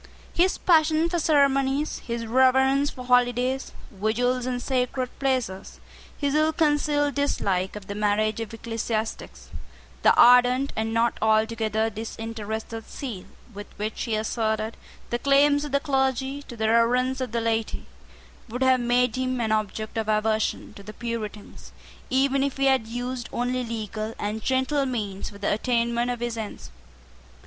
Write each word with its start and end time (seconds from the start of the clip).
His 0.33 0.57
passion 0.57 1.09
for 1.09 1.19
ceremonies, 1.19 1.99
his 1.99 2.25
reverence 2.25 2.89
for 2.89 3.05
holidays, 3.05 3.71
vigils, 3.91 4.47
and 4.47 4.59
sacred 4.59 5.09
places, 5.19 5.79
his 6.17 6.33
ill 6.33 6.51
concealed 6.53 7.13
dislike 7.13 7.75
of 7.75 7.85
the 7.85 7.93
marriage 7.93 8.39
of 8.39 8.51
ecclesiastics, 8.51 9.51
the 10.01 10.11
ardent 10.15 10.73
and 10.75 10.91
not 10.91 11.19
altogether 11.21 11.91
disinterested 11.91 12.89
zeal 12.89 13.25
with 13.53 13.67
which 13.77 14.05
he 14.05 14.15
asserted 14.15 14.75
the 15.11 15.19
claims 15.19 15.65
of 15.65 15.71
the 15.71 15.79
clergy 15.79 16.41
to 16.47 16.57
the 16.57 16.67
reverence 16.69 17.21
of 17.21 17.31
the 17.31 17.39
laity, 17.39 17.85
would 18.49 18.63
have 18.63 18.79
made 18.79 19.15
him 19.17 19.39
an 19.39 19.51
object 19.51 19.99
of 19.99 20.09
aversion 20.09 20.73
to 20.73 20.81
the 20.81 20.93
Puritans, 20.93 21.73
even 22.09 22.41
if 22.41 22.57
he 22.57 22.65
had 22.65 22.87
used 22.87 23.29
only 23.31 23.63
legal 23.63 24.15
and 24.17 24.41
gentle 24.41 24.87
means 24.87 25.29
for 25.29 25.37
the 25.37 25.53
attainment 25.53 26.09
of 26.09 26.21
his 26.21 26.39
ends. 26.39 26.71